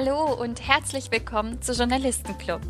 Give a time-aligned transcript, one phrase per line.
[0.00, 2.60] Hallo und herzlich willkommen zu Journalistenclub.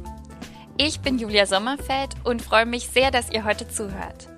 [0.78, 4.30] Ich bin Julia Sommerfeld und freue mich sehr, dass ihr heute zuhört.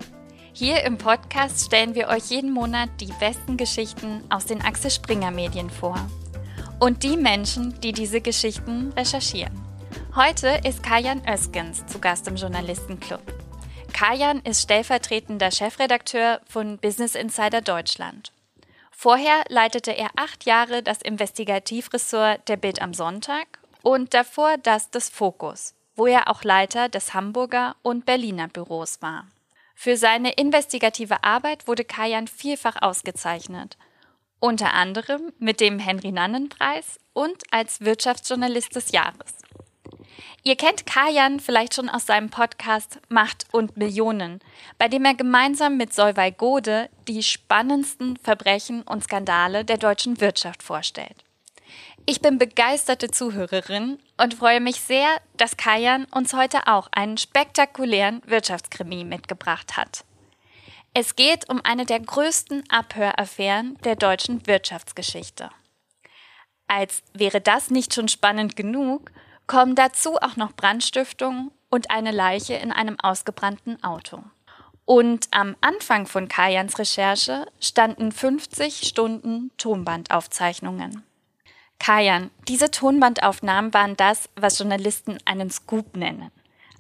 [0.53, 5.31] Hier im Podcast stellen wir euch jeden Monat die besten Geschichten aus den Axel Springer
[5.31, 5.95] Medien vor.
[6.81, 9.55] Und die Menschen, die diese Geschichten recherchieren.
[10.17, 13.23] Heute ist Kajan Özgens zu Gast im Journalistenclub.
[13.93, 18.33] Kajan ist stellvertretender Chefredakteur von Business Insider Deutschland.
[19.03, 23.47] Vorher leitete er acht Jahre das Investigativressort der Bild am Sonntag
[23.81, 29.27] und davor das des Fokus, wo er auch Leiter des Hamburger und Berliner Büros war.
[29.75, 33.79] Für seine investigative Arbeit wurde Kajan vielfach ausgezeichnet,
[34.39, 39.33] unter anderem mit dem Henry-Nannen-Preis und als Wirtschaftsjournalist des Jahres.
[40.43, 44.41] Ihr kennt Kajan vielleicht schon aus seinem Podcast Macht und Millionen,
[44.79, 50.63] bei dem er gemeinsam mit Solveig Gode die spannendsten Verbrechen und Skandale der deutschen Wirtschaft
[50.63, 51.25] vorstellt.
[52.07, 58.23] Ich bin begeisterte Zuhörerin und freue mich sehr, dass Kajan uns heute auch einen spektakulären
[58.27, 60.05] Wirtschaftskrimi mitgebracht hat.
[60.93, 65.51] Es geht um eine der größten Abhöraffären der deutschen Wirtschaftsgeschichte.
[66.67, 69.13] Als wäre das nicht schon spannend genug,
[69.51, 74.23] kommen dazu auch noch Brandstiftung und eine Leiche in einem ausgebrannten Auto.
[74.85, 81.03] Und am Anfang von Kajans Recherche standen 50 Stunden Tonbandaufzeichnungen.
[81.81, 86.31] Kajan, diese Tonbandaufnahmen waren das, was Journalisten einen Scoop nennen.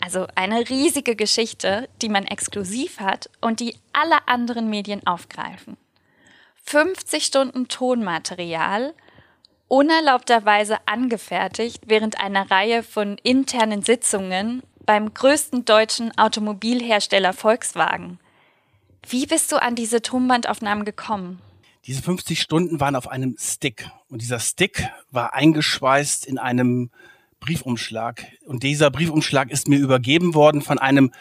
[0.01, 5.77] Also eine riesige Geschichte, die man exklusiv hat und die alle anderen Medien aufgreifen.
[6.67, 8.95] 50 Stunden Tonmaterial
[9.71, 18.19] unerlaubterweise angefertigt während einer Reihe von internen Sitzungen beim größten deutschen Automobilhersteller Volkswagen.
[19.09, 21.41] Wie bist du an diese Tonbandaufnahmen gekommen?
[21.87, 26.91] Diese 50 Stunden waren auf einem Stick und dieser Stick war eingeschweißt in einem
[27.39, 31.13] Briefumschlag und dieser Briefumschlag ist mir übergeben worden von einem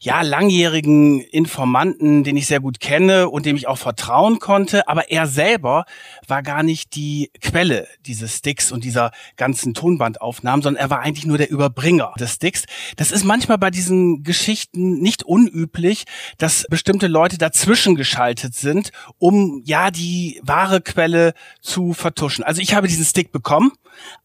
[0.00, 4.88] ja, langjährigen Informanten, den ich sehr gut kenne und dem ich auch vertrauen konnte.
[4.88, 5.84] Aber er selber
[6.26, 11.26] war gar nicht die Quelle dieses Sticks und dieser ganzen Tonbandaufnahmen, sondern er war eigentlich
[11.26, 12.64] nur der Überbringer des Sticks.
[12.96, 16.04] Das ist manchmal bei diesen Geschichten nicht unüblich,
[16.38, 22.44] dass bestimmte Leute dazwischen geschaltet sind, um ja die wahre Quelle zu vertuschen.
[22.44, 23.72] Also ich habe diesen Stick bekommen,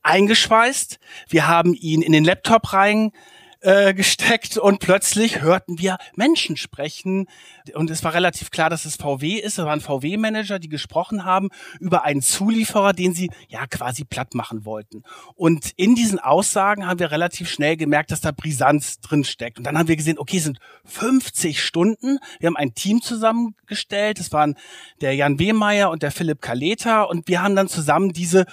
[0.04, 1.00] eingeschweißt.
[1.28, 3.12] Wir haben ihn in den Laptop rein
[3.62, 7.28] äh, gesteckt und plötzlich hörten wir Menschen sprechen
[7.74, 9.60] und es war relativ klar, dass es VW ist.
[9.60, 11.50] Es waren VW-Manager, die gesprochen haben
[11.80, 15.04] über einen Zulieferer, den sie ja quasi platt machen wollten.
[15.36, 19.58] Und in diesen Aussagen haben wir relativ schnell gemerkt, dass da Brisanz drin steckt.
[19.58, 22.20] Und dann haben wir gesehen, okay, es sind 50 Stunden.
[22.40, 24.20] Wir haben ein Team zusammengestellt.
[24.20, 24.56] Das waren
[25.02, 28.46] der Jan Wehmeier und der Philipp Kaleta und wir haben dann zusammen diese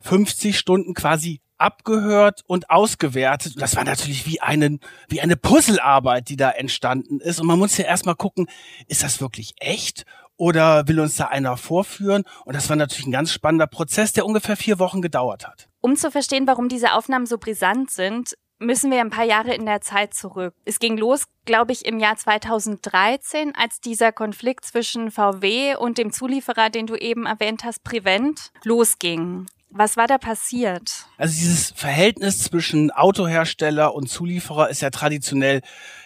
[0.00, 3.54] 50 Stunden quasi abgehört und ausgewertet.
[3.54, 7.40] Und das war natürlich wie einen, wie eine Puzzlearbeit, die da entstanden ist.
[7.40, 8.48] Und man muss ja erstmal gucken,
[8.86, 10.04] ist das wirklich echt?
[10.36, 12.22] Oder will uns da einer vorführen?
[12.44, 15.68] Und das war natürlich ein ganz spannender Prozess, der ungefähr vier Wochen gedauert hat.
[15.80, 19.66] Um zu verstehen, warum diese Aufnahmen so brisant sind, müssen wir ein paar Jahre in
[19.66, 20.54] der Zeit zurück.
[20.64, 26.12] Es ging los, glaube ich, im Jahr 2013, als dieser Konflikt zwischen VW und dem
[26.12, 29.46] Zulieferer, den du eben erwähnt hast, Prevent, losging.
[29.70, 31.06] Was war da passiert?
[31.18, 35.60] Also dieses Verhältnis zwischen Autohersteller und Zulieferer ist ja traditionell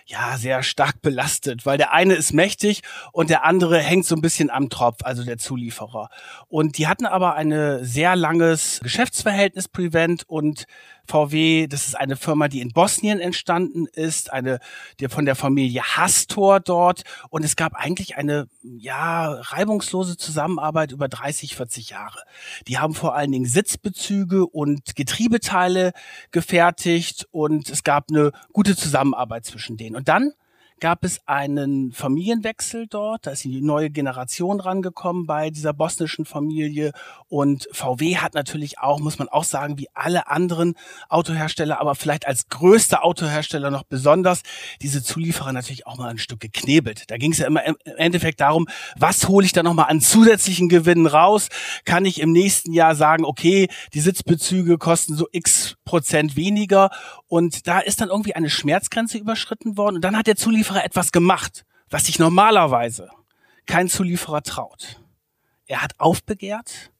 [0.06, 4.20] ja sehr stark belastet, weil der eine ist mächtig und der andere hängt so ein
[4.20, 6.08] bisschen am Tropf, also der Zulieferer.
[6.48, 10.66] Und die hatten aber ein sehr langes Geschäftsverhältnis Prevent und
[11.06, 14.58] VW, das ist eine Firma, die in Bosnien entstanden ist, eine
[15.00, 21.08] die von der Familie Hastor dort und es gab eigentlich eine ja reibungslose Zusammenarbeit über
[21.08, 22.20] 30, 40 Jahre.
[22.68, 25.92] Die haben vor allen Dingen Sitzbezüge und Getriebeteile
[26.30, 29.96] gefertigt und es gab eine gute Zusammenarbeit zwischen denen.
[29.96, 30.32] Und dann
[30.82, 33.28] gab es einen Familienwechsel dort.
[33.28, 36.90] Da ist die neue Generation rangekommen bei dieser bosnischen Familie.
[37.28, 40.74] Und VW hat natürlich auch, muss man auch sagen, wie alle anderen
[41.08, 44.42] Autohersteller, aber vielleicht als größter Autohersteller noch besonders,
[44.80, 47.04] diese Zulieferer natürlich auch mal ein Stück geknebelt.
[47.12, 48.66] Da ging es ja immer im Endeffekt darum,
[48.96, 51.48] was hole ich da nochmal an zusätzlichen Gewinnen raus?
[51.84, 56.90] Kann ich im nächsten Jahr sagen, okay, die Sitzbezüge kosten so x Prozent weniger.
[57.28, 59.96] Und da ist dann irgendwie eine Schmerzgrenze überschritten worden.
[59.96, 63.10] Und dann hat der Zulieferer Zulieferer etwas gemacht, was sich normalerweise
[63.66, 65.00] kein Zulieferer traut.
[65.66, 66.90] Er hat aufbegehrt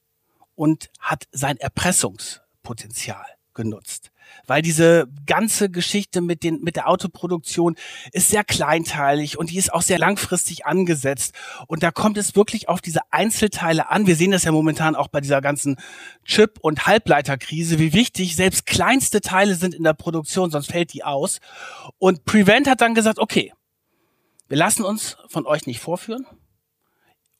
[0.54, 4.10] und hat sein Erpressungspotenzial genutzt.
[4.46, 7.76] weil diese ganze Geschichte mit den mit der Autoproduktion
[8.12, 11.34] ist sehr kleinteilig und die ist auch sehr langfristig angesetzt
[11.66, 14.06] und da kommt es wirklich auf diese Einzelteile an.
[14.06, 15.76] Wir sehen das ja momentan auch bei dieser ganzen
[16.24, 21.04] Chip- und Halbleiterkrise, wie wichtig selbst kleinste Teile sind in der Produktion, sonst fällt die
[21.04, 21.40] aus.
[21.98, 23.52] Und Prevent hat dann gesagt, okay,
[24.48, 26.26] wir lassen uns von euch nicht vorführen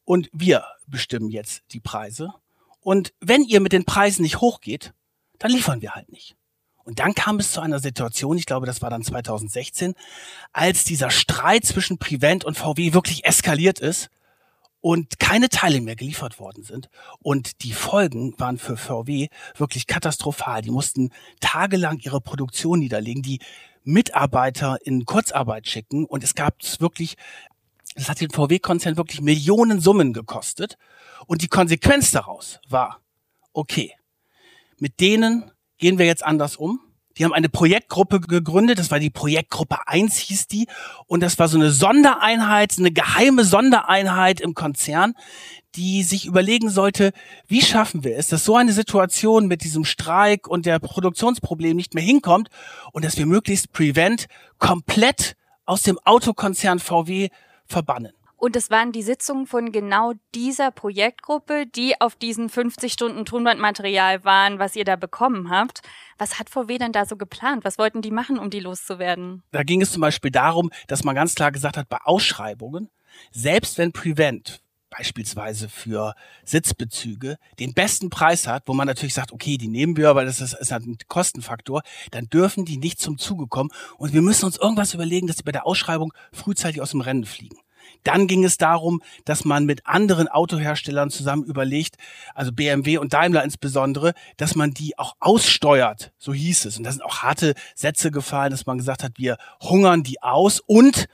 [0.05, 2.33] und wir bestimmen jetzt die Preise.
[2.81, 4.93] Und wenn ihr mit den Preisen nicht hochgeht,
[5.39, 6.37] dann liefern wir halt nicht.
[6.85, 9.95] Und dann kam es zu einer Situation, ich glaube, das war dann 2016,
[10.53, 14.11] als dieser Streit zwischen Prevent und VW wirklich eskaliert ist
[14.81, 16.91] und keine Teile mehr geliefert worden sind.
[17.21, 20.63] Und die Folgen waren für VW wirklich katastrophal.
[20.63, 21.11] Die mussten
[21.41, 23.39] tagelang ihre Produktion niederlegen, die
[23.85, 26.05] Mitarbeiter in Kurzarbeit schicken.
[26.05, 27.17] Und es gab wirklich,
[27.95, 30.79] das hat den VW-Konzern wirklich Millionen Summen gekostet.
[31.27, 33.01] Und die Konsequenz daraus war,
[33.53, 33.95] okay,
[34.79, 36.81] mit denen gehen wir jetzt anders um.
[37.17, 40.67] Die haben eine Projektgruppe gegründet, das war die Projektgruppe 1 hieß die,
[41.07, 45.15] und das war so eine Sondereinheit, eine geheime Sondereinheit im Konzern,
[45.75, 47.13] die sich überlegen sollte,
[47.47, 51.95] wie schaffen wir es, dass so eine Situation mit diesem Streik und der Produktionsproblem nicht
[51.95, 52.49] mehr hinkommt
[52.93, 54.27] und dass wir möglichst Prevent
[54.59, 57.29] komplett aus dem Autokonzern VW
[57.67, 58.13] verbannen.
[58.43, 64.25] Und es waren die Sitzungen von genau dieser Projektgruppe, die auf diesen 50 Stunden Tonbandmaterial
[64.25, 65.81] waren, was ihr da bekommen habt.
[66.19, 67.65] Was hat VW denn da so geplant?
[67.65, 69.45] Was wollten die machen, um die loszuwerden?
[69.53, 72.91] Da ging es zum Beispiel darum, dass man ganz klar gesagt hat, bei Ausschreibungen,
[73.31, 74.61] selbst wenn Prevent
[74.91, 80.17] beispielsweise für Sitzbezüge den besten Preis hat, wo man natürlich sagt, okay, die nehmen wir,
[80.17, 84.21] weil das ist, ist ein Kostenfaktor, dann dürfen die nicht zum Zuge kommen und wir
[84.21, 87.57] müssen uns irgendwas überlegen, dass sie bei der Ausschreibung frühzeitig aus dem Rennen fliegen.
[88.05, 91.97] Dann ging es darum, dass man mit anderen Autoherstellern zusammen überlegt,
[92.35, 96.79] also BMW und Daimler insbesondere, dass man die auch aussteuert, so hieß es.
[96.79, 100.61] Und da sind auch harte Sätze gefallen, dass man gesagt hat, wir hungern die aus.
[100.61, 101.07] Und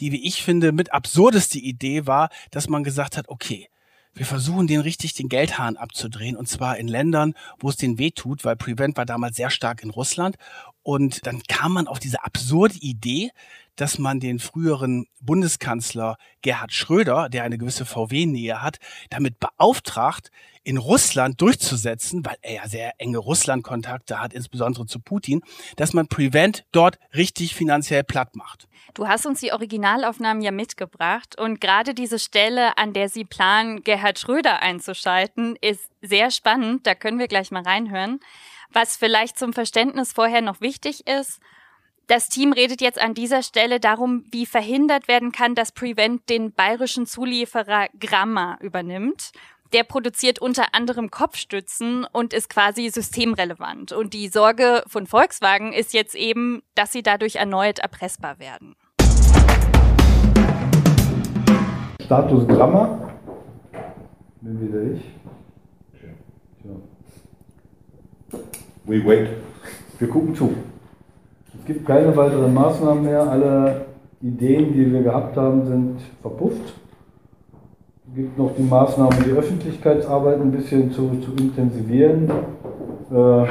[0.00, 3.68] die, wie ich finde, mit absurdeste Idee war, dass man gesagt hat, okay,
[4.14, 8.10] wir versuchen den richtig den Geldhahn abzudrehen und zwar in Ländern, wo es den weh
[8.10, 10.36] tut, weil Prevent war damals sehr stark in Russland.
[10.82, 13.30] Und dann kam man auf diese absurde Idee,
[13.76, 18.78] dass man den früheren Bundeskanzler Gerhard Schröder, der eine gewisse VW-Nähe hat,
[19.10, 20.30] damit beauftragt,
[20.64, 25.42] in Russland durchzusetzen, weil er ja sehr enge Russland-Kontakte hat, insbesondere zu Putin,
[25.76, 28.68] dass man Prevent dort richtig finanziell platt macht.
[28.94, 33.82] Du hast uns die Originalaufnahmen ja mitgebracht und gerade diese Stelle, an der Sie planen,
[33.82, 36.86] Gerhard Schröder einzuschalten, ist sehr spannend.
[36.86, 38.20] Da können wir gleich mal reinhören.
[38.70, 41.40] Was vielleicht zum Verständnis vorher noch wichtig ist,
[42.08, 46.52] das Team redet jetzt an dieser Stelle darum, wie verhindert werden kann, dass Prevent den
[46.52, 49.30] bayerischen Zulieferer Gramma übernimmt.
[49.72, 53.92] Der produziert unter anderem Kopfstützen und ist quasi systemrelevant.
[53.92, 58.74] Und die Sorge von Volkswagen ist jetzt eben, dass sie dadurch erneut erpressbar werden.
[62.04, 63.14] Status Gramma.
[64.42, 65.02] Bin wieder ich.
[68.84, 69.28] We wait.
[69.98, 70.52] Wir gucken zu.
[71.62, 73.22] Es gibt keine weiteren Maßnahmen mehr.
[73.22, 73.82] Alle
[74.20, 76.74] Ideen, die wir gehabt haben, sind verpufft.
[78.08, 82.28] Es gibt noch die Maßnahmen, die Öffentlichkeitsarbeit ein bisschen zu, zu intensivieren.
[83.12, 83.44] Äh,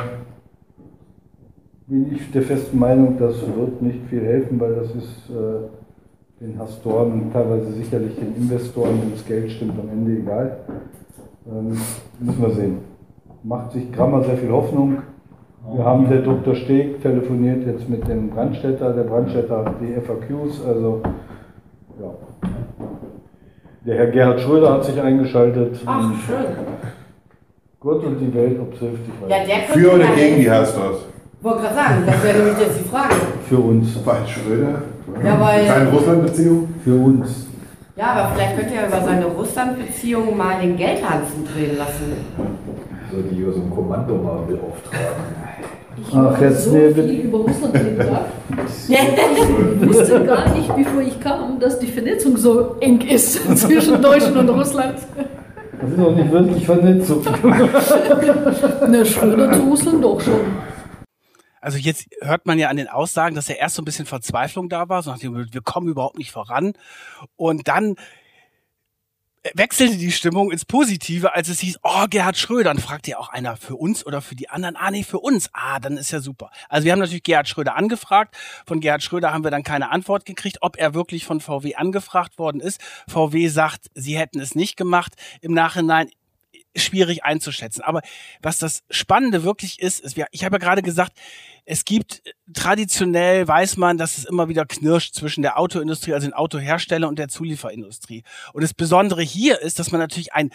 [1.88, 6.60] bin ich der festen Meinung, das wird nicht viel helfen, weil das ist äh, den
[6.60, 10.58] Hastoren und teilweise sicherlich den Investoren, wenn das Geld stimmt, am Ende egal.
[11.48, 11.78] Ähm,
[12.20, 12.78] müssen wir sehen.
[13.42, 14.98] Macht sich Grammer sehr viel Hoffnung.
[15.74, 16.54] Wir haben der Dr.
[16.56, 18.92] Steg telefoniert jetzt mit dem Brandstätter.
[18.94, 21.02] Der Brandstätter hat die FAQs, also
[22.00, 22.50] ja.
[23.86, 25.80] Der Herr Gerhard Schröder hat sich eingeschaltet.
[25.86, 26.46] Ach, schön.
[27.80, 31.06] Gott und die Welt, ob es hilftig Ja, der Für oder gegen die Hastos?
[31.42, 33.16] Wollte gerade sagen, das wäre nämlich jetzt die Frage.
[33.50, 34.06] Für uns.
[34.06, 34.82] Weil Schröder?
[35.26, 36.68] Ja, weil- Keine Russland-Beziehung?
[36.84, 37.48] Für uns.
[37.96, 42.14] Ja, aber vielleicht könnt ihr über seine Russland-Beziehung mal den Geldhahn drehen lassen.
[43.12, 45.51] Soll die über so ein Kommando mal beauftragen.
[45.98, 47.76] Ich Ach, habe jetzt, so nee, viel über Russland.
[48.88, 54.38] Ich wusste gar nicht, bevor ich kam, dass die Vernetzung so eng ist zwischen Deutschland
[54.38, 55.00] und Russland.
[55.82, 57.24] Das ist auch nicht wirklich Vernetzung.
[58.90, 60.42] Ne, Schröder zu Russland doch schon.
[61.60, 64.68] Also jetzt hört man ja an den Aussagen, dass ja erst so ein bisschen Verzweiflung
[64.70, 66.74] da war, so nach dem, wir kommen überhaupt nicht voran.
[67.36, 67.96] Und dann
[69.54, 72.66] wechselte die Stimmung ins Positive, als es hieß, oh, Gerhard Schröder.
[72.66, 74.76] Dann fragt ja auch einer für uns oder für die anderen.
[74.76, 75.50] Ah, nee, für uns.
[75.54, 76.52] Ah, dann ist ja super.
[76.70, 78.36] Also wir haben natürlich Gerhard Schröder angefragt.
[78.66, 82.38] Von Gerhard Schröder haben wir dann keine Antwort gekriegt, ob er wirklich von VW angefragt
[82.38, 82.80] worden ist.
[83.08, 85.14] VW sagt, sie hätten es nicht gemacht.
[85.42, 86.10] Im Nachhinein
[86.76, 87.82] schwierig einzuschätzen.
[87.82, 88.02] Aber
[88.42, 91.14] was das Spannende wirklich ist, ist, ich habe ja gerade gesagt,
[91.66, 92.22] es gibt
[92.54, 97.20] traditionell weiß man, dass es immer wieder knirscht zwischen der Autoindustrie, also den Autohersteller und
[97.20, 98.24] der Zulieferindustrie.
[98.54, 100.52] Und das Besondere hier ist, dass man natürlich einen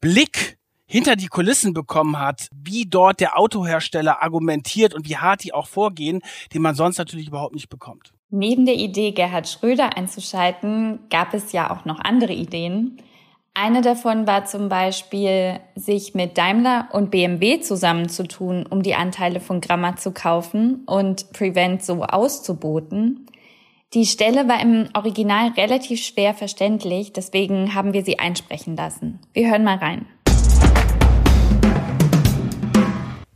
[0.00, 5.54] Blick hinter die Kulissen bekommen hat, wie dort der Autohersteller argumentiert und wie hart die
[5.54, 6.20] auch vorgehen,
[6.52, 8.12] den man sonst natürlich überhaupt nicht bekommt.
[8.28, 13.00] Neben der Idee, Gerhard Schröder einzuschalten, gab es ja auch noch andere Ideen.
[13.54, 19.60] Eine davon war zum Beispiel, sich mit Daimler und BMW zusammenzutun, um die Anteile von
[19.60, 23.26] Gramma zu kaufen und Prevent so auszuboten.
[23.92, 29.18] Die Stelle war im Original relativ schwer verständlich, deswegen haben wir sie einsprechen lassen.
[29.32, 30.06] Wir hören mal rein.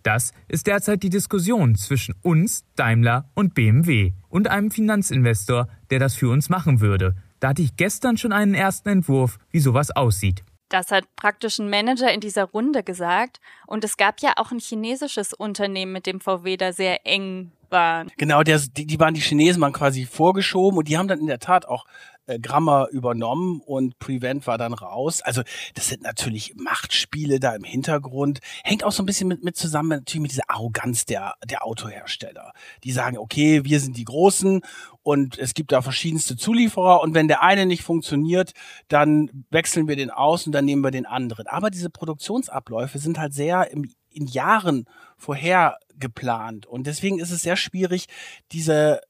[0.04, 6.14] Das ist derzeit die Diskussion zwischen uns, Daimler und BMW und einem Finanzinvestor, der das
[6.14, 7.16] für uns machen würde.
[7.44, 10.42] Da hatte ich gestern schon einen ersten Entwurf, wie sowas aussieht.
[10.70, 13.38] Das hat praktisch ein Manager in dieser Runde gesagt.
[13.66, 18.06] Und es gab ja auch ein chinesisches Unternehmen, mit dem VW da sehr eng war.
[18.16, 21.26] Genau, der, die, die waren die Chinesen waren quasi vorgeschoben und die haben dann in
[21.26, 21.84] der Tat auch
[22.26, 25.20] äh, Grammer übernommen und Prevent war dann raus.
[25.22, 25.42] Also
[25.74, 28.40] das sind natürlich Machtspiele da im Hintergrund.
[28.62, 32.52] Hängt auch so ein bisschen mit, mit zusammen natürlich mit dieser Arroganz der, der Autohersteller.
[32.82, 34.62] Die sagen, okay, wir sind die Großen
[35.02, 38.52] und es gibt da verschiedenste Zulieferer und wenn der eine nicht funktioniert,
[38.88, 41.46] dann wechseln wir den aus und dann nehmen wir den anderen.
[41.46, 44.86] Aber diese Produktionsabläufe sind halt sehr im, in Jahren
[45.18, 48.06] vorher geplant und deswegen ist es sehr schwierig,
[48.50, 49.00] diese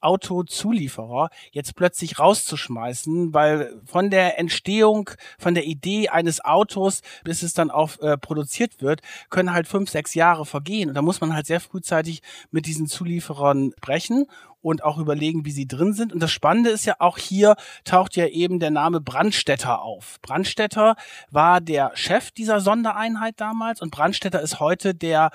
[0.00, 7.52] Autozulieferer jetzt plötzlich rauszuschmeißen, weil von der Entstehung, von der Idee eines Autos, bis es
[7.52, 9.00] dann auch äh, produziert wird,
[9.30, 10.88] können halt fünf, sechs Jahre vergehen.
[10.88, 14.26] Und da muss man halt sehr frühzeitig mit diesen Zulieferern brechen
[14.60, 16.12] und auch überlegen, wie sie drin sind.
[16.12, 20.18] Und das Spannende ist ja auch hier taucht ja eben der Name Brandstätter auf.
[20.22, 20.96] Brandstätter
[21.30, 25.30] war der Chef dieser Sondereinheit damals und Brandstätter ist heute der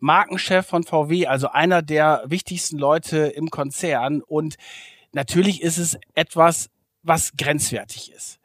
[0.00, 4.22] Markenchef von VW, also einer der wichtigsten Leute im Konzern.
[4.22, 4.56] Und
[5.12, 6.70] natürlich ist es etwas,
[7.02, 8.38] was grenzwertig ist.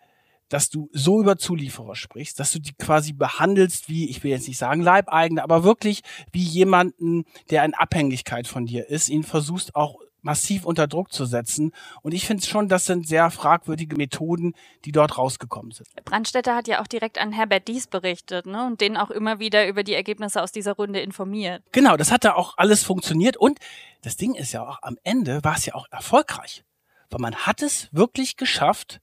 [0.49, 4.47] Dass du so über Zulieferer sprichst, dass du die quasi behandelst wie, ich will jetzt
[4.47, 9.75] nicht sagen Leibeigene, aber wirklich wie jemanden, der in Abhängigkeit von dir ist, ihn versuchst
[9.75, 11.71] auch massiv unter Druck zu setzen.
[12.01, 14.53] Und ich finde schon, das sind sehr fragwürdige Methoden,
[14.83, 15.87] die dort rausgekommen sind.
[16.03, 18.65] Brandstätter hat ja auch direkt an Herbert Dies berichtet ne?
[18.65, 21.63] und den auch immer wieder über die Ergebnisse aus dieser Runde informiert.
[21.71, 23.37] Genau, das hat da auch alles funktioniert.
[23.37, 23.59] Und
[24.01, 26.63] das Ding ist ja auch, am Ende war es ja auch erfolgreich.
[27.11, 28.99] Weil man hat es wirklich geschafft,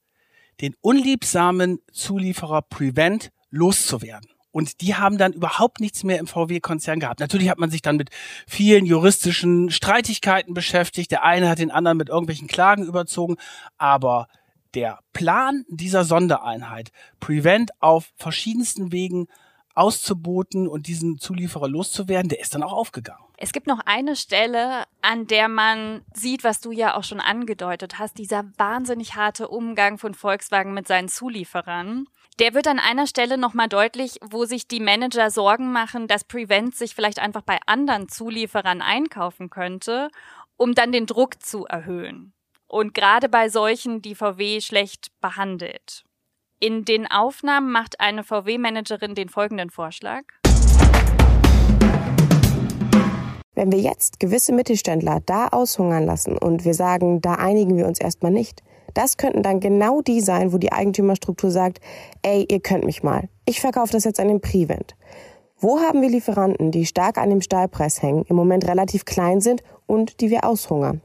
[0.60, 4.28] den unliebsamen Zulieferer Prevent loszuwerden.
[4.52, 7.20] Und die haben dann überhaupt nichts mehr im VW-Konzern gehabt.
[7.20, 8.10] Natürlich hat man sich dann mit
[8.46, 11.10] vielen juristischen Streitigkeiten beschäftigt.
[11.10, 13.36] Der eine hat den anderen mit irgendwelchen Klagen überzogen.
[13.78, 14.28] Aber
[14.74, 19.26] der Plan dieser Sondereinheit, Prevent auf verschiedensten Wegen
[19.74, 23.24] auszuboten und diesen Zulieferer loszuwerden, der ist dann auch aufgegangen.
[23.44, 27.98] Es gibt noch eine Stelle, an der man sieht, was du ja auch schon angedeutet
[27.98, 32.06] hast, dieser wahnsinnig harte Umgang von Volkswagen mit seinen Zulieferern.
[32.38, 36.76] Der wird an einer Stelle nochmal deutlich, wo sich die Manager Sorgen machen, dass Prevent
[36.76, 40.10] sich vielleicht einfach bei anderen Zulieferern einkaufen könnte,
[40.56, 42.34] um dann den Druck zu erhöhen.
[42.68, 46.04] Und gerade bei solchen, die VW schlecht behandelt.
[46.60, 50.22] In den Aufnahmen macht eine VW-Managerin den folgenden Vorschlag.
[53.54, 58.00] Wenn wir jetzt gewisse Mittelständler da aushungern lassen und wir sagen, da einigen wir uns
[58.00, 58.62] erstmal nicht,
[58.94, 61.80] das könnten dann genau die sein, wo die Eigentümerstruktur sagt,
[62.22, 63.28] ey, ihr könnt mich mal.
[63.44, 64.96] Ich verkaufe das jetzt an den Prevent.
[65.58, 69.62] Wo haben wir Lieferanten, die stark an dem Stahlpreis hängen, im Moment relativ klein sind
[69.86, 71.02] und die wir aushungern?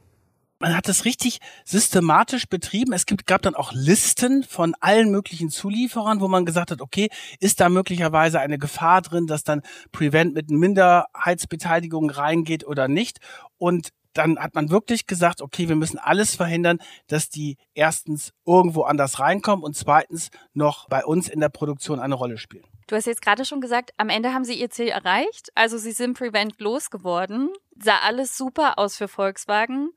[0.60, 2.94] Man hat das richtig systematisch betrieben.
[2.94, 7.10] Es gibt, gab dann auch Listen von allen möglichen Zulieferern, wo man gesagt hat, okay,
[7.40, 9.62] ist da möglicherweise eine Gefahr drin, dass dann
[9.92, 13.20] Prevent mit Minderheitsbeteiligung reingeht oder nicht?
[13.58, 18.82] Und dann hat man wirklich gesagt, okay, wir müssen alles verhindern, dass die erstens irgendwo
[18.84, 22.66] anders reinkommen und zweitens noch bei uns in der Produktion eine Rolle spielen.
[22.88, 25.50] Du hast jetzt gerade schon gesagt, am Ende haben sie ihr Ziel erreicht.
[25.56, 27.50] Also sie sind Prevent losgeworden.
[27.78, 29.92] Sah alles super aus für Volkswagen.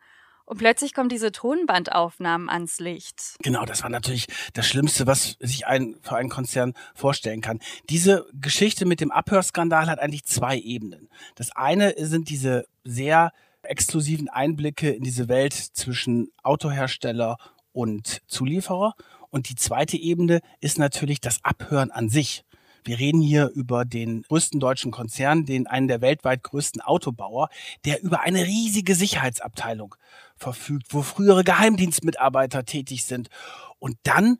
[0.50, 3.36] Und plötzlich kommen diese Tonbandaufnahmen ans Licht.
[3.40, 7.60] Genau, das war natürlich das Schlimmste, was sich ein, für einen Konzern vorstellen kann.
[7.88, 11.08] Diese Geschichte mit dem Abhörskandal hat eigentlich zwei Ebenen.
[11.36, 13.30] Das eine sind diese sehr
[13.62, 17.36] exklusiven Einblicke in diese Welt zwischen Autohersteller
[17.70, 18.94] und Zulieferer.
[19.28, 22.42] Und die zweite Ebene ist natürlich das Abhören an sich.
[22.84, 27.48] Wir reden hier über den größten deutschen Konzern, den einen der weltweit größten Autobauer,
[27.84, 29.94] der über eine riesige Sicherheitsabteilung
[30.36, 33.28] verfügt, wo frühere Geheimdienstmitarbeiter tätig sind.
[33.78, 34.38] Und dann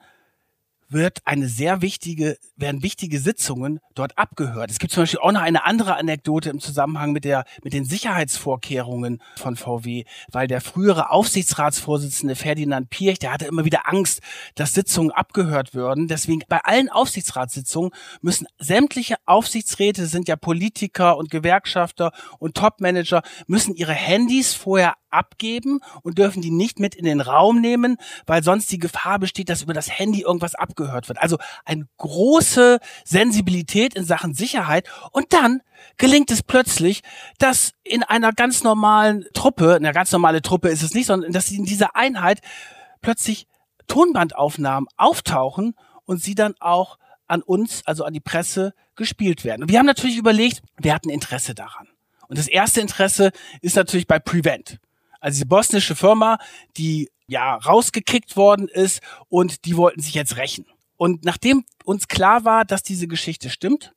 [0.91, 4.71] wird eine sehr wichtige, werden wichtige Sitzungen dort abgehört.
[4.71, 7.85] Es gibt zum Beispiel auch noch eine andere Anekdote im Zusammenhang mit der, mit den
[7.85, 14.21] Sicherheitsvorkehrungen von VW, weil der frühere Aufsichtsratsvorsitzende Ferdinand Pirch, der hatte immer wieder Angst,
[14.55, 16.09] dass Sitzungen abgehört würden.
[16.09, 23.75] Deswegen bei allen Aufsichtsratssitzungen müssen sämtliche Aufsichtsräte sind ja Politiker und Gewerkschafter und Topmanager müssen
[23.75, 28.71] ihre Handys vorher abgeben und dürfen die nicht mit in den Raum nehmen, weil sonst
[28.71, 31.21] die Gefahr besteht, dass über das Handy irgendwas abgehört wird.
[31.21, 34.89] Also eine große Sensibilität in Sachen Sicherheit.
[35.13, 35.63] Und dann
[35.97, 37.03] gelingt es plötzlich,
[37.39, 41.51] dass in einer ganz normalen Truppe, eine ganz normale Truppe ist es nicht, sondern dass
[41.51, 42.41] in dieser Einheit
[43.01, 43.47] plötzlich
[43.87, 45.75] Tonbandaufnahmen auftauchen
[46.05, 49.63] und sie dann auch an uns, also an die Presse, gespielt werden.
[49.63, 51.89] Und wir haben natürlich überlegt, wir hatten Interesse daran.
[52.29, 54.79] Und das erste Interesse ist natürlich bei Prevent.
[55.21, 56.39] Also die bosnische Firma,
[56.77, 60.67] die ja rausgekickt worden ist und die wollten sich jetzt rächen.
[60.97, 63.93] Und nachdem uns klar war, dass diese Geschichte stimmt,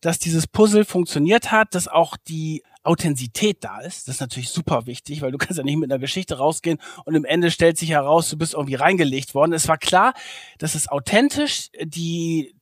[0.00, 4.08] dass dieses Puzzle funktioniert hat, dass auch die Authentizität da ist.
[4.08, 7.14] Das ist natürlich super wichtig, weil du kannst ja nicht mit einer Geschichte rausgehen und
[7.14, 9.52] im Ende stellt sich heraus, du bist irgendwie reingelegt worden.
[9.52, 10.14] Es war klar,
[10.58, 12.56] dass es authentisch, die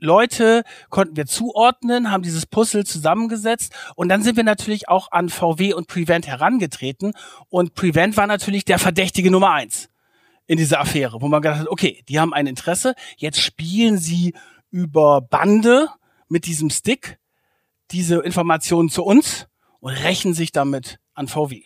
[0.00, 5.28] Leute konnten wir zuordnen, haben dieses Puzzle zusammengesetzt und dann sind wir natürlich auch an
[5.28, 7.12] VW und Prevent herangetreten
[7.48, 9.88] und Prevent war natürlich der Verdächtige Nummer eins
[10.46, 14.34] in dieser Affäre, wo man gedacht hat, okay, die haben ein Interesse, jetzt spielen sie
[14.70, 15.88] über Bande
[16.28, 17.18] mit diesem Stick
[17.90, 19.46] diese Informationen zu uns
[19.80, 21.62] und rächen sich damit an VW.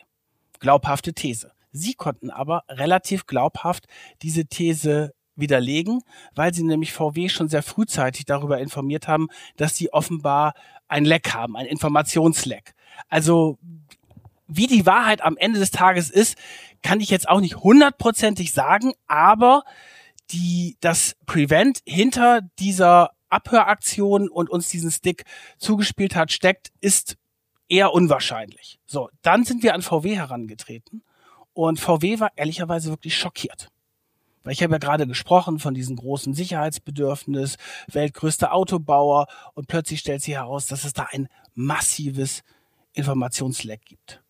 [0.58, 1.52] Glaubhafte These.
[1.72, 3.86] Sie konnten aber relativ glaubhaft
[4.22, 6.02] diese These widerlegen,
[6.34, 10.54] weil sie nämlich VW schon sehr frühzeitig darüber informiert haben, dass sie offenbar
[10.88, 12.74] ein Leck haben, ein Informationsleck.
[13.08, 13.58] Also
[14.46, 16.36] wie die Wahrheit am Ende des Tages ist,
[16.82, 19.62] kann ich jetzt auch nicht hundertprozentig sagen, aber
[20.30, 25.24] die, das Prevent hinter dieser Abhöraktion und uns diesen Stick
[25.58, 27.16] zugespielt hat, steckt, ist
[27.68, 28.78] eher unwahrscheinlich.
[28.86, 31.02] So, dann sind wir an VW herangetreten
[31.52, 33.68] und VW war ehrlicherweise wirklich schockiert.
[34.44, 37.56] Weil ich habe ja gerade gesprochen von diesem großen Sicherheitsbedürfnis,
[37.88, 42.42] weltgrößter Autobauer und plötzlich stellt sich heraus, dass es da ein massives
[42.92, 44.22] Informationsleck gibt.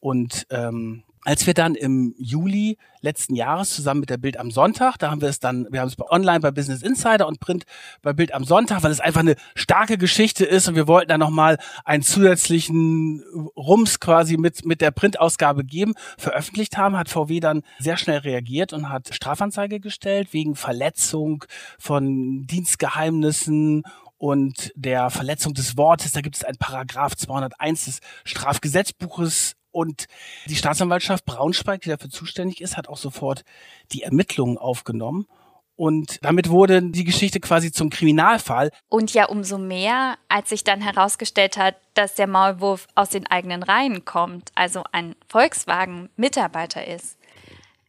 [0.00, 4.96] Und ähm, als wir dann im Juli letzten Jahres zusammen mit der Bild am Sonntag,
[4.96, 7.64] da haben wir es dann, wir haben es online bei Business Insider und Print
[8.00, 11.20] bei Bild am Sonntag, weil es einfach eine starke Geschichte ist und wir wollten dann
[11.20, 13.22] nochmal einen zusätzlichen
[13.54, 18.72] Rums quasi mit, mit der Printausgabe geben, veröffentlicht haben, hat VW dann sehr schnell reagiert
[18.72, 21.44] und hat Strafanzeige gestellt wegen Verletzung
[21.78, 23.82] von Dienstgeheimnissen
[24.16, 26.12] und der Verletzung des Wortes.
[26.12, 30.06] Da gibt es ein Paragraph 201 des Strafgesetzbuches und
[30.46, 33.44] die Staatsanwaltschaft Braunschweig, die dafür zuständig ist, hat auch sofort
[33.92, 35.26] die Ermittlungen aufgenommen.
[35.76, 38.72] Und damit wurde die Geschichte quasi zum Kriminalfall.
[38.88, 43.62] Und ja umso mehr, als sich dann herausgestellt hat, dass der Maulwurf aus den eigenen
[43.62, 47.17] Reihen kommt, also ein Volkswagen-Mitarbeiter ist.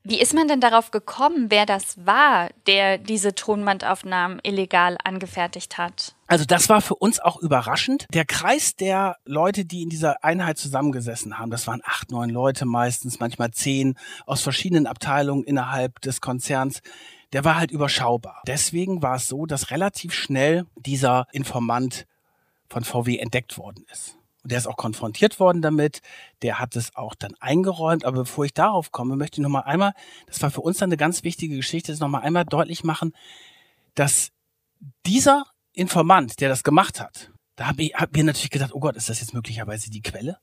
[0.03, 6.15] Wie ist man denn darauf gekommen, wer das war, der diese Tonbandaufnahmen illegal angefertigt hat?
[6.27, 8.05] Also das war für uns auch überraschend.
[8.13, 12.65] Der Kreis der Leute, die in dieser Einheit zusammengesessen haben, das waren acht, neun Leute
[12.65, 16.81] meistens, manchmal zehn aus verschiedenen Abteilungen innerhalb des Konzerns,
[17.33, 18.41] der war halt überschaubar.
[18.47, 22.07] Deswegen war es so, dass relativ schnell dieser Informant
[22.69, 24.18] von VW entdeckt worden ist.
[24.49, 26.01] Der ist auch konfrontiert worden damit.
[26.41, 28.05] Der hat es auch dann eingeräumt.
[28.05, 29.93] Aber bevor ich darauf komme, möchte ich noch mal einmal,
[30.27, 33.13] das war für uns dann eine ganz wichtige Geschichte, ist noch mal einmal deutlich machen,
[33.95, 34.31] dass
[35.05, 38.95] dieser Informant, der das gemacht hat, da habe ich hab mir natürlich gedacht, oh Gott,
[38.95, 40.37] ist das jetzt möglicherweise die Quelle,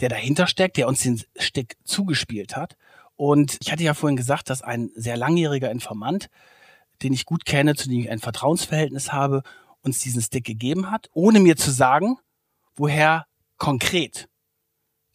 [0.00, 2.76] der dahinter steckt, der uns den Stick zugespielt hat.
[3.16, 6.28] Und ich hatte ja vorhin gesagt, dass ein sehr langjähriger Informant,
[7.02, 9.42] den ich gut kenne, zu dem ich ein Vertrauensverhältnis habe,
[9.82, 12.18] uns diesen Stick gegeben hat, ohne mir zu sagen,
[12.76, 14.28] woher konkret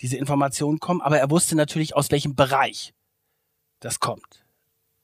[0.02, 2.94] diese Informationen kommen, aber er wusste natürlich, aus welchem Bereich
[3.80, 4.46] das kommt.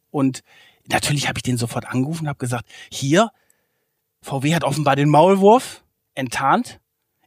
[0.09, 0.43] Und
[0.87, 3.31] natürlich habe ich den sofort angerufen und habe gesagt, hier,
[4.21, 6.79] VW hat offenbar den Maulwurf enttarnt.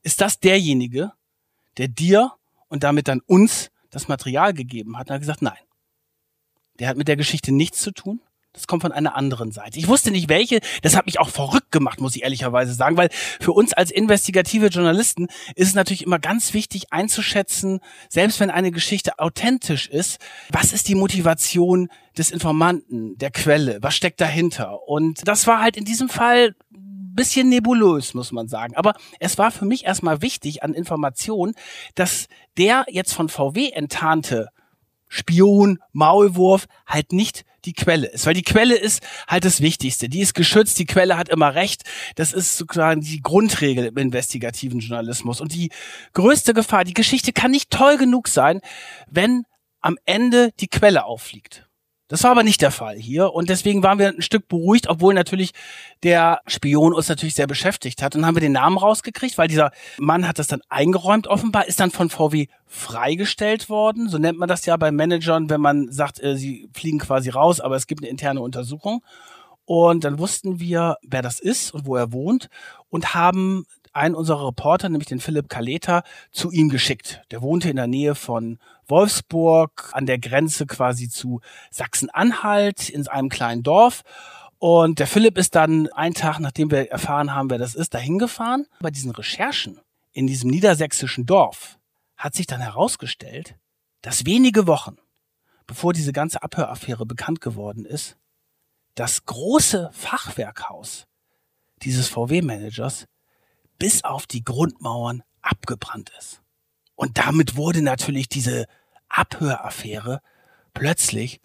[0.03, 1.13] Ist das derjenige,
[1.77, 2.33] der dir
[2.69, 5.07] und damit dann uns das Material gegeben hat?
[5.07, 5.59] Und er hat gesagt, nein.
[6.79, 8.21] Der hat mit der Geschichte nichts zu tun.
[8.59, 9.79] Das kommt von einer anderen Seite.
[9.79, 10.61] Ich wusste nicht welche.
[10.83, 13.09] Das hat mich auch verrückt gemacht, muss ich ehrlicherweise sagen, weil
[13.41, 18.73] für uns als investigative Journalisten ist es natürlich immer ganz wichtig einzuschätzen, selbst wenn eine
[18.73, 20.19] Geschichte authentisch ist,
[20.51, 23.79] was ist die Motivation des Informanten, der Quelle?
[23.81, 24.89] Was steckt dahinter?
[24.89, 26.55] Und das war halt in diesem Fall
[27.15, 28.77] bisschen nebulös, muss man sagen.
[28.77, 31.55] Aber es war für mich erstmal wichtig an Informationen,
[31.97, 34.49] dass der jetzt von VW enttarnte
[35.09, 40.09] Spion, Maulwurf halt nicht die Quelle ist, weil die Quelle ist halt das Wichtigste.
[40.09, 41.83] Die ist geschützt, die Quelle hat immer recht.
[42.15, 45.41] Das ist sozusagen die Grundregel im investigativen Journalismus.
[45.41, 45.71] Und die
[46.15, 48.61] größte Gefahr, die Geschichte kann nicht toll genug sein,
[49.11, 49.45] wenn
[49.81, 51.68] am Ende die Quelle auffliegt.
[52.09, 55.13] Das war aber nicht der Fall hier und deswegen waren wir ein Stück beruhigt, obwohl
[55.13, 55.53] natürlich
[56.03, 58.17] der Spion uns natürlich sehr beschäftigt hat.
[58.17, 61.81] Und haben wir den Namen rausgekriegt, weil dieser Mann hat das dann eingeräumt offenbar, ist
[61.81, 64.09] dann von VW freigestellt worden.
[64.09, 67.61] So nennt man das ja bei Managern, wenn man sagt, äh, sie fliegen quasi raus,
[67.61, 69.05] aber es gibt eine interne Untersuchung.
[69.67, 72.49] Und dann wussten wir, wer das ist und wo er wohnt
[72.89, 77.23] und haben einen unserer Reporter, nämlich den Philipp Kaleta, zu ihm geschickt.
[77.31, 83.29] Der wohnte in der Nähe von Wolfsburg, an der Grenze quasi zu Sachsen-Anhalt, in einem
[83.29, 84.03] kleinen Dorf.
[84.59, 88.19] Und der Philipp ist dann einen Tag, nachdem wir erfahren haben, wer das ist, dahin
[88.19, 88.67] gefahren.
[88.81, 89.81] Bei diesen Recherchen
[90.13, 91.79] in diesem niedersächsischen Dorf
[92.17, 93.55] hat sich dann herausgestellt,
[94.03, 94.97] dass wenige Wochen,
[95.67, 98.17] bevor diese ganze Abhöraffäre bekannt geworden ist,
[98.95, 101.07] das große Fachwerkhaus
[101.83, 103.07] dieses VW-Managers
[103.79, 106.43] bis auf die Grundmauern abgebrannt ist.
[106.97, 108.67] Und damit wurde natürlich diese
[109.09, 110.21] Abhöraffäre
[110.75, 111.41] plötzlich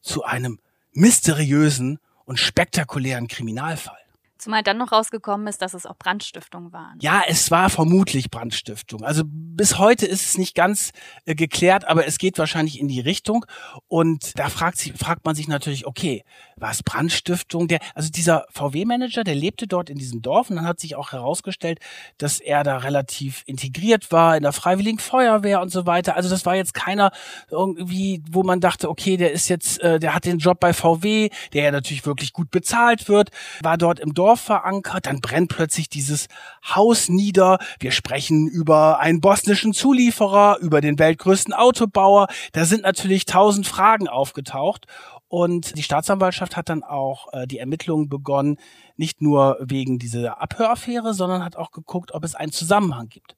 [0.00, 0.58] zu einem
[0.92, 3.98] mysteriösen und spektakulären Kriminalfall.
[4.38, 6.96] Zumal dann noch rausgekommen ist, dass es auch Brandstiftungen waren.
[7.00, 9.02] Ja, es war vermutlich Brandstiftung.
[9.02, 10.92] Also bis heute ist es nicht ganz
[11.24, 13.44] äh, geklärt, aber es geht wahrscheinlich in die Richtung.
[13.88, 16.24] Und da fragt, sich, fragt man sich natürlich, okay,
[16.54, 17.66] war es Brandstiftung?
[17.66, 21.10] Der, also dieser VW-Manager, der lebte dort in diesem Dorf und dann hat sich auch
[21.10, 21.80] herausgestellt,
[22.16, 26.14] dass er da relativ integriert war in der Freiwilligen Feuerwehr und so weiter.
[26.14, 27.10] Also das war jetzt keiner
[27.50, 31.30] irgendwie, wo man dachte, okay, der ist jetzt, äh, der hat den Job bei VW,
[31.52, 33.30] der ja natürlich wirklich gut bezahlt wird,
[33.62, 36.28] war dort im Dorf Dorf verankert, dann brennt plötzlich dieses
[36.62, 37.58] Haus nieder.
[37.80, 42.26] Wir sprechen über einen bosnischen Zulieferer, über den weltgrößten Autobauer.
[42.52, 44.84] Da sind natürlich tausend Fragen aufgetaucht.
[45.28, 48.58] Und die Staatsanwaltschaft hat dann auch äh, die Ermittlungen begonnen,
[48.98, 53.34] nicht nur wegen dieser Abhöraffäre, sondern hat auch geguckt, ob es einen Zusammenhang gibt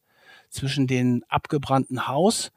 [0.48, 2.50] zwischen dem abgebrannten Haus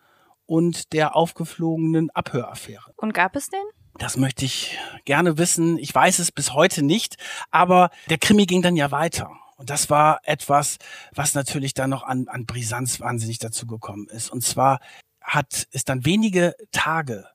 [0.47, 2.93] und der aufgeflogenen Abhöraffäre.
[2.95, 3.82] Und gab es den?
[3.99, 5.77] Das möchte ich gerne wissen.
[5.77, 7.17] Ich weiß es bis heute nicht,
[7.51, 9.29] aber der Krimi ging dann ja weiter.
[9.57, 10.77] Und das war etwas,
[11.13, 14.31] was natürlich dann noch an, an Brisanz wahnsinnig dazu gekommen ist.
[14.31, 14.79] Und zwar
[15.21, 17.25] hat es dann wenige Tage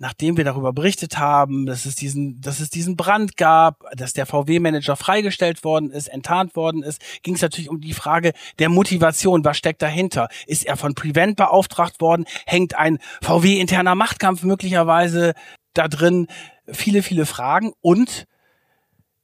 [0.00, 4.24] nachdem wir darüber berichtet haben, dass es diesen, dass es diesen Brand gab, dass der
[4.24, 9.44] VW-Manager freigestellt worden ist, enttarnt worden ist, ging es natürlich um die Frage der Motivation.
[9.44, 10.28] Was steckt dahinter?
[10.46, 12.24] Ist er von Prevent beauftragt worden?
[12.46, 15.34] Hängt ein VW-interner Machtkampf möglicherweise
[15.74, 16.26] da drin
[16.66, 18.26] viele, viele Fragen und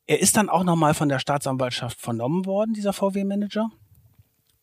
[0.07, 3.71] er ist dann auch nochmal von der Staatsanwaltschaft vernommen worden, dieser VW-Manager.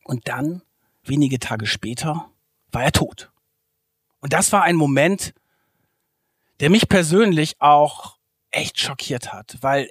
[0.05, 0.61] Und dann,
[1.03, 2.29] wenige Tage später,
[2.71, 3.31] war er tot.
[4.19, 5.33] Und das war ein Moment,
[6.61, 8.17] der mich persönlich auch
[8.51, 9.89] echt schockiert hat, weil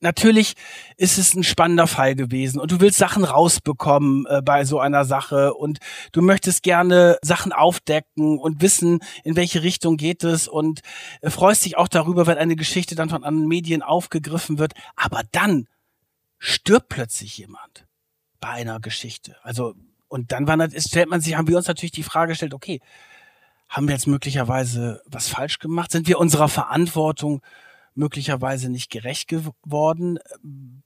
[0.00, 0.54] natürlich
[0.96, 5.04] ist es ein spannender Fall gewesen und du willst Sachen rausbekommen äh, bei so einer
[5.04, 5.78] Sache und
[6.12, 10.80] du möchtest gerne Sachen aufdecken und wissen, in welche Richtung geht es und
[11.20, 14.72] äh, freust dich auch darüber, wenn eine Geschichte dann von anderen Medien aufgegriffen wird.
[14.96, 15.66] Aber dann
[16.38, 17.86] stirbt plötzlich jemand
[18.40, 19.36] bei einer Geschichte.
[19.42, 19.74] Also
[20.08, 22.80] und dann war, stellt man sich, haben wir uns natürlich die Frage gestellt, okay,
[23.68, 25.92] haben wir jetzt möglicherweise was falsch gemacht?
[25.92, 27.40] Sind wir unserer Verantwortung
[27.94, 30.18] möglicherweise nicht gerecht geworden.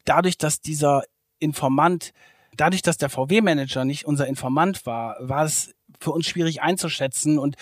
[0.04, 1.02] Dadurch, dass dieser
[1.38, 2.12] Informant,
[2.56, 7.38] dadurch, dass der VW-Manager nicht unser Informant war, war es für uns schwierig einzuschätzen.
[7.38, 7.56] Und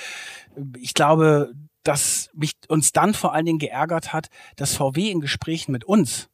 [0.79, 1.53] ich glaube,
[1.83, 6.29] dass mich uns dann vor allen Dingen geärgert hat, dass VW in Gesprächen mit uns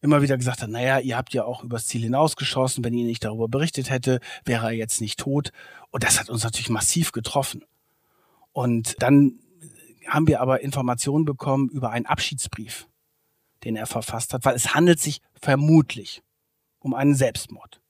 [0.00, 3.24] immer wieder gesagt hat, naja, ihr habt ja auch übers Ziel hinausgeschossen, wenn ihr nicht
[3.24, 5.50] darüber berichtet hätte, wäre er jetzt nicht tot.
[5.90, 7.64] Und das hat uns natürlich massiv getroffen.
[8.52, 9.38] Und dann
[10.06, 12.88] haben wir aber Informationen bekommen über einen Abschiedsbrief,
[13.64, 16.22] den er verfasst hat, weil es handelt sich vermutlich
[16.78, 17.80] um einen Selbstmord.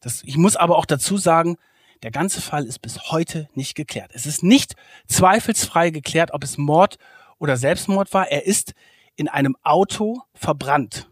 [0.00, 1.56] Das, ich muss aber auch dazu sagen,
[2.02, 4.10] der ganze Fall ist bis heute nicht geklärt.
[4.14, 4.74] Es ist nicht
[5.06, 6.98] zweifelsfrei geklärt, ob es Mord
[7.38, 8.28] oder Selbstmord war.
[8.28, 8.74] Er ist
[9.14, 11.08] in einem Auto verbrannt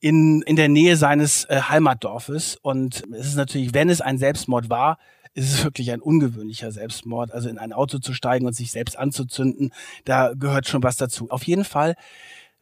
[0.00, 2.56] in, in der Nähe seines äh, Heimatdorfes.
[2.56, 4.98] Und es ist natürlich, wenn es ein Selbstmord war,
[5.38, 7.32] ist es wirklich ein ungewöhnlicher Selbstmord.
[7.32, 9.72] Also in ein Auto zu steigen und sich selbst anzuzünden,
[10.04, 11.30] da gehört schon was dazu.
[11.30, 11.94] Auf jeden Fall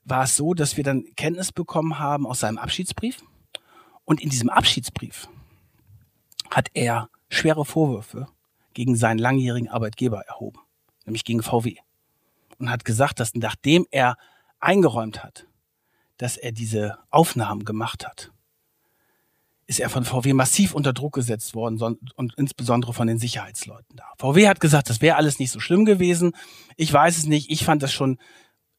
[0.05, 3.23] war es so, dass wir dann Kenntnis bekommen haben aus seinem Abschiedsbrief.
[4.05, 5.29] Und in diesem Abschiedsbrief
[6.51, 8.29] hat er schwere Vorwürfe
[8.75, 10.61] gegen seinen langjährigen Arbeitgeber erhoben,
[11.07, 11.77] nämlich gegen VW.
[12.59, 14.17] Und hat gesagt, dass nachdem er
[14.61, 15.47] eingeräumt hat,
[16.19, 18.33] dass er diese Aufnahmen gemacht hat,
[19.67, 21.81] ist er von VW massiv unter Druck gesetzt worden
[22.15, 24.05] und insbesondere von den Sicherheitsleuten da.
[24.19, 26.33] VW hat gesagt, das wäre alles nicht so schlimm gewesen.
[26.77, 27.51] Ich weiß es nicht.
[27.51, 28.19] Ich fand das schon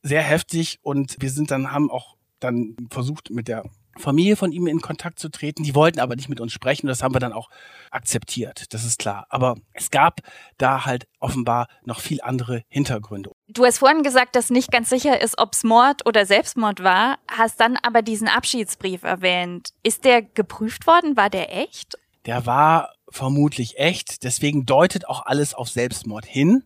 [0.01, 3.63] sehr heftig und wir sind dann, haben auch dann versucht, mit der
[3.97, 5.63] Familie von ihm in Kontakt zu treten.
[5.63, 6.87] Die wollten aber nicht mit uns sprechen.
[6.87, 7.49] Das haben wir dann auch
[7.91, 8.73] akzeptiert.
[8.73, 9.25] Das ist klar.
[9.29, 10.21] Aber es gab
[10.57, 13.31] da halt offenbar noch viel andere Hintergründe.
[13.57, 17.17] Du hast vorhin gesagt, dass nicht ganz sicher ist, ob es Mord oder Selbstmord war,
[17.27, 19.69] hast dann aber diesen Abschiedsbrief erwähnt.
[19.81, 21.17] Ist der geprüft worden?
[21.17, 21.97] War der echt?
[22.27, 24.23] Der war vermutlich echt.
[24.23, 26.65] Deswegen deutet auch alles auf Selbstmord hin.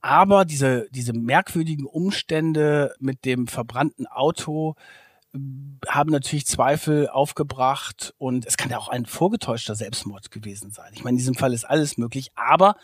[0.00, 4.76] Aber diese, diese merkwürdigen Umstände mit dem verbrannten Auto,
[5.88, 10.92] haben natürlich Zweifel aufgebracht und es kann ja auch ein vorgetäuschter Selbstmord gewesen sein.
[10.92, 12.76] Ich meine, in diesem Fall ist alles möglich, aber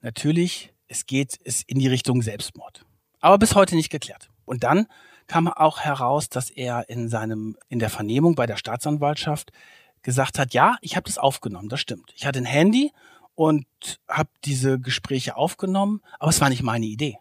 [0.00, 2.84] natürlich, es geht es in die Richtung Selbstmord.
[3.20, 4.30] Aber bis heute nicht geklärt.
[4.44, 4.86] Und dann
[5.26, 9.52] kam auch heraus, dass er in seinem in der Vernehmung bei der Staatsanwaltschaft
[10.02, 12.12] gesagt hat, ja, ich habe das aufgenommen, das stimmt.
[12.14, 12.92] Ich hatte ein Handy
[13.34, 13.66] und
[14.08, 17.18] habe diese Gespräche aufgenommen, aber es war nicht meine Idee,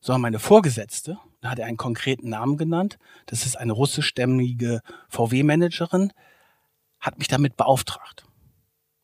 [0.00, 2.98] sondern meine Vorgesetzte da hat er einen konkreten Namen genannt.
[3.26, 6.12] Das ist eine russischstämmige VW-Managerin,
[7.00, 8.24] hat mich damit beauftragt.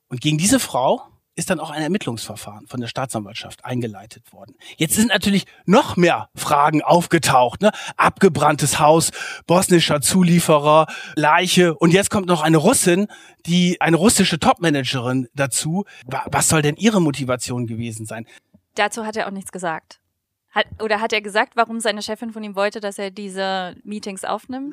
[0.09, 1.03] Und gegen diese Frau
[1.39, 4.57] ist dann auch ein Ermittlungsverfahren von der Staatsanwaltschaft eingeleitet worden.
[4.77, 7.63] Jetzt sind natürlich noch mehr Fragen aufgetaucht.
[7.63, 7.71] Ne?
[7.97, 9.13] Abgebranntes Haus,
[9.47, 13.07] bosnischer Zulieferer, Leiche und jetzt kommt noch eine Russin,
[13.47, 15.85] die eine russische Topmanagerin dazu.
[16.27, 18.27] Was soll denn ihre Motivation gewesen sein?
[18.75, 20.01] Dazu hat er auch nichts gesagt.
[20.51, 24.25] Hat, oder hat er gesagt, warum seine Chefin von ihm wollte, dass er diese Meetings
[24.25, 24.73] aufnimmt?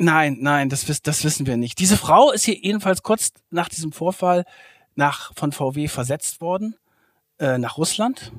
[0.00, 1.78] Nein, nein, das, das wissen wir nicht.
[1.78, 4.44] Diese Frau ist hier jedenfalls kurz nach diesem Vorfall
[4.98, 6.76] nach, von VW versetzt worden,
[7.38, 8.32] äh, nach Russland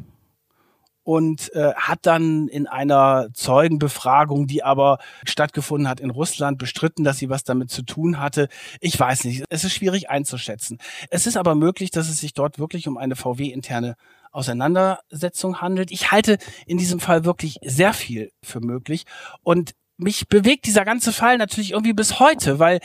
[1.04, 7.18] und äh, hat dann in einer Zeugenbefragung, die aber stattgefunden hat in Russland, bestritten, dass
[7.18, 8.50] sie was damit zu tun hatte.
[8.82, 10.78] Ich weiß nicht, es ist schwierig einzuschätzen.
[11.10, 13.96] Es ist aber möglich, dass es sich dort wirklich um eine VW-interne
[14.32, 15.92] Auseinandersetzung handelt.
[15.92, 19.06] Ich halte in diesem Fall wirklich sehr viel für möglich
[19.42, 22.80] und mich bewegt dieser ganze Fall natürlich irgendwie bis heute, weil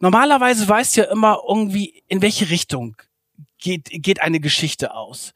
[0.00, 2.96] normalerweise weißt du ja immer irgendwie, in welche Richtung
[3.58, 5.34] geht, geht eine Geschichte aus.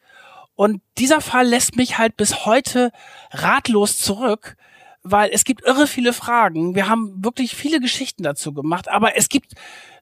[0.55, 2.91] Und dieser Fall lässt mich halt bis heute
[3.31, 4.55] ratlos zurück,
[5.03, 6.75] weil es gibt irre viele Fragen.
[6.75, 9.53] Wir haben wirklich viele Geschichten dazu gemacht, aber es gibt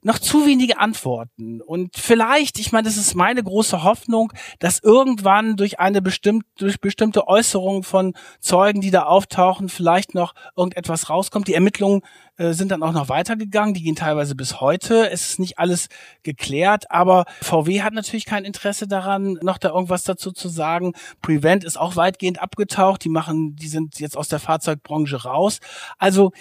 [0.03, 1.61] noch zu wenige Antworten.
[1.61, 6.79] Und vielleicht, ich meine, das ist meine große Hoffnung, dass irgendwann durch eine bestimmte, durch
[6.79, 11.47] bestimmte Äußerungen von Zeugen, die da auftauchen, vielleicht noch irgendetwas rauskommt.
[11.47, 12.01] Die Ermittlungen
[12.37, 13.73] äh, sind dann auch noch weitergegangen.
[13.73, 15.09] Die gehen teilweise bis heute.
[15.09, 15.89] Es ist nicht alles
[16.23, 20.93] geklärt, aber VW hat natürlich kein Interesse daran, noch da irgendwas dazu zu sagen.
[21.21, 23.03] Prevent ist auch weitgehend abgetaucht.
[23.03, 25.59] Die machen, die sind jetzt aus der Fahrzeugbranche raus.
[25.97, 26.31] Also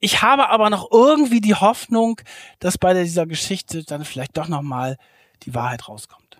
[0.00, 2.20] ich habe aber noch irgendwie die Hoffnung,
[2.58, 4.96] dass bei dieser Geschichte dann vielleicht doch noch mal
[5.44, 6.38] die Wahrheit rauskommt.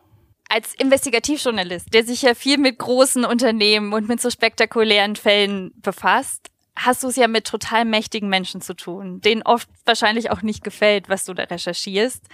[0.48, 6.51] Als Investigativjournalist, der sich ja viel mit großen Unternehmen und mit so spektakulären Fällen befasst,
[6.76, 10.64] hast du es ja mit total mächtigen Menschen zu tun, denen oft wahrscheinlich auch nicht
[10.64, 12.24] gefällt, was du da recherchierst.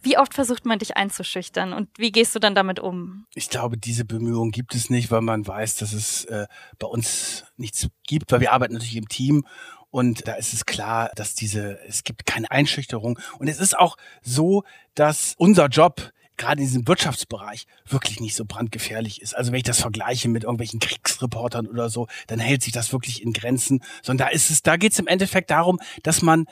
[0.00, 3.26] Wie oft versucht man dich einzuschüchtern und wie gehst du dann damit um?
[3.34, 6.46] Ich glaube, diese Bemühungen gibt es nicht, weil man weiß, dass es äh,
[6.78, 9.44] bei uns nichts gibt, weil wir arbeiten natürlich im Team
[9.90, 13.18] und da ist es klar, dass diese, es gibt keine Einschüchterung.
[13.38, 18.44] Und es ist auch so, dass unser Job gerade in diesem Wirtschaftsbereich wirklich nicht so
[18.44, 19.36] brandgefährlich ist.
[19.36, 23.22] Also wenn ich das vergleiche mit irgendwelchen Kriegsreportern oder so, dann hält sich das wirklich
[23.22, 23.82] in Grenzen.
[24.02, 26.46] Sondern da ist es, da geht es im Endeffekt darum, dass man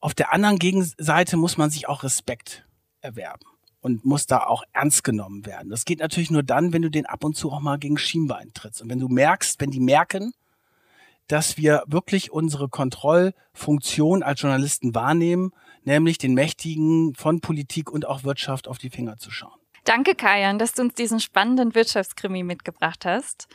[0.00, 2.64] auf der anderen Gegenseite muss man sich auch Respekt
[3.00, 3.46] erwerben
[3.80, 5.70] und muss da auch ernst genommen werden.
[5.70, 8.52] Das geht natürlich nur dann, wenn du den ab und zu auch mal gegen Schienbein
[8.52, 8.82] trittst.
[8.82, 10.32] Und wenn du merkst, wenn die merken,
[11.28, 15.52] dass wir wirklich unsere Kontrollfunktion als Journalisten wahrnehmen,
[15.86, 19.58] nämlich den Mächtigen von Politik und auch Wirtschaft auf die Finger zu schauen.
[19.84, 23.46] Danke, Kajan, dass du uns diesen spannenden Wirtschaftskrimi mitgebracht hast.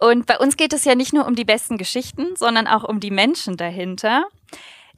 [0.00, 3.00] Und bei uns geht es ja nicht nur um die besten Geschichten, sondern auch um
[3.00, 4.24] die Menschen dahinter.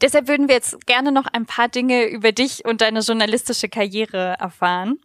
[0.01, 4.37] Deshalb würden wir jetzt gerne noch ein paar Dinge über dich und deine journalistische Karriere
[4.39, 5.01] erfahren.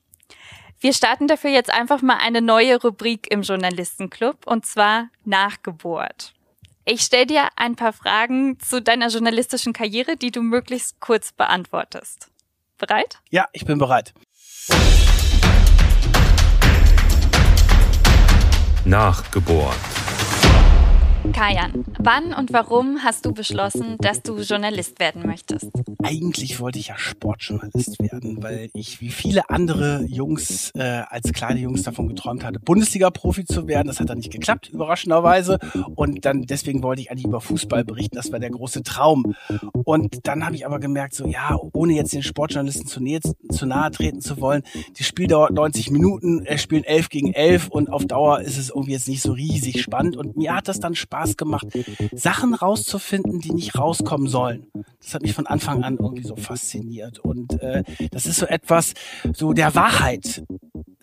[0.80, 6.35] Wir starten dafür jetzt einfach mal eine neue Rubrik im Journalistenclub und zwar Nachgeburt.
[6.88, 12.30] Ich stelle dir ein paar Fragen zu deiner journalistischen Karriere, die du möglichst kurz beantwortest.
[12.78, 13.22] Bereit?
[13.32, 14.14] Ja, ich bin bereit.
[18.86, 20.05] Nachgebohrt.
[21.36, 25.70] Kajan, wann und warum hast du beschlossen, dass du Journalist werden möchtest?
[26.02, 31.60] Eigentlich wollte ich ja Sportjournalist werden, weil ich wie viele andere Jungs äh, als kleine
[31.60, 33.88] Jungs davon geträumt hatte, Bundesliga-Profi zu werden.
[33.88, 35.60] Das hat dann nicht geklappt, überraschenderweise.
[35.96, 38.16] Und dann deswegen wollte ich eigentlich über Fußball berichten.
[38.16, 39.36] Das war der große Traum.
[39.84, 43.66] Und dann habe ich aber gemerkt, so ja, ohne jetzt den Sportjournalisten zu, nähe, zu
[43.66, 44.64] nahe treten zu wollen,
[44.98, 48.70] die Spiel dauert 90 Minuten, er spielt 11 gegen 11 und auf Dauer ist es
[48.70, 50.16] irgendwie jetzt nicht so riesig spannend.
[50.16, 51.68] Und mir hat das dann Spaß gemacht,
[52.14, 54.68] Sachen rauszufinden, die nicht rauskommen sollen.
[55.02, 57.20] Das hat mich von Anfang an irgendwie so fasziniert.
[57.20, 58.94] Und äh, das ist so etwas,
[59.34, 60.44] so der Wahrheit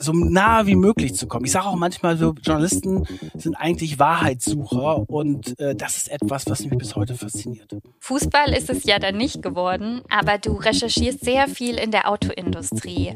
[0.03, 1.45] so nah wie möglich zu kommen.
[1.45, 6.65] Ich sage auch manchmal so, Journalisten sind eigentlich Wahrheitssucher und äh, das ist etwas, was
[6.65, 7.77] mich bis heute fasziniert.
[8.01, 13.13] Fußball ist es ja dann nicht geworden, aber du recherchierst sehr viel in der Autoindustrie.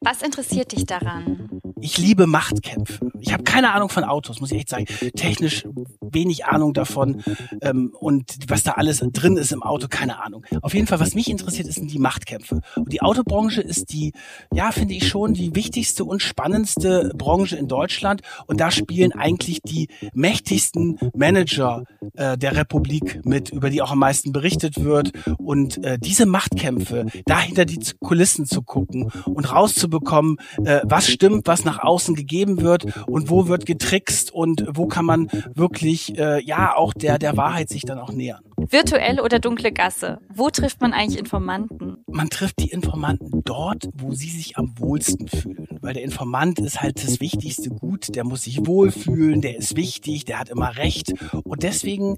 [0.00, 1.60] Was interessiert dich daran?
[1.80, 3.10] Ich liebe Machtkämpfe.
[3.20, 4.86] Ich habe keine Ahnung von Autos, muss ich echt sagen.
[5.16, 5.64] Technisch
[6.12, 7.22] wenig Ahnung davon
[7.60, 10.44] ähm, und was da alles drin ist im Auto, keine Ahnung.
[10.60, 12.60] Auf jeden Fall, was mich interessiert, sind die Machtkämpfe.
[12.76, 14.12] Und die Autobranche ist die,
[14.52, 18.22] ja, finde ich schon, die wichtigste und spannendste Branche in Deutschland.
[18.46, 23.98] Und da spielen eigentlich die mächtigsten Manager äh, der Republik mit, über die auch am
[23.98, 25.12] meisten berichtet wird.
[25.38, 31.64] Und äh, diese Machtkämpfe, dahinter die Kulissen zu gucken und rauszubekommen, äh, was stimmt, was
[31.64, 35.28] nach außen gegeben wird und wo wird getrickst und wo kann man
[36.02, 38.42] wirklich äh, ja auch der der Wahrheit sich dann auch nähern.
[38.56, 40.18] Virtuell oder dunkle Gasse?
[40.32, 41.96] Wo trifft man eigentlich Informanten?
[42.06, 45.66] Man trifft die Informanten dort, wo sie sich am wohlsten fühlen.
[45.80, 48.14] Weil der Informant ist halt das wichtigste Gut.
[48.14, 51.12] Der muss sich wohlfühlen, der ist wichtig, der hat immer Recht.
[51.44, 52.16] Und deswegen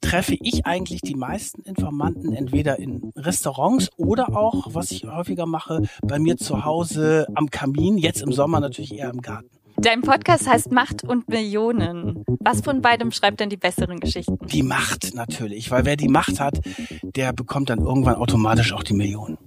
[0.00, 5.82] treffe ich eigentlich die meisten Informanten entweder in Restaurants oder auch, was ich häufiger mache,
[6.02, 9.61] bei mir zu Hause am Kamin, jetzt im Sommer natürlich eher im Garten.
[9.82, 12.24] Dein Podcast heißt Macht und Millionen.
[12.38, 14.38] Was von beidem schreibt denn die besseren Geschichten?
[14.46, 16.60] Die Macht natürlich, weil wer die Macht hat,
[17.02, 19.38] der bekommt dann irgendwann automatisch auch die Millionen.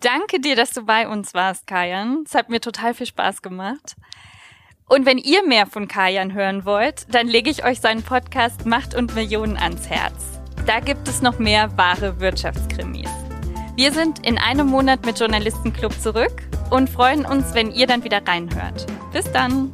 [0.00, 2.24] Danke dir, dass du bei uns warst, Kajan.
[2.26, 3.96] Es hat mir total viel Spaß gemacht.
[4.86, 8.94] Und wenn ihr mehr von Kajan hören wollt, dann lege ich euch seinen Podcast Macht
[8.94, 10.38] und Millionen ans Herz.
[10.66, 13.08] Da gibt es noch mehr wahre Wirtschaftskrimis.
[13.76, 18.20] Wir sind in einem Monat mit Journalistenclub zurück und freuen uns, wenn ihr dann wieder
[18.26, 18.86] reinhört.
[19.12, 19.72] Bis dann!